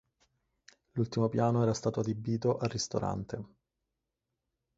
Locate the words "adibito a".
1.99-2.65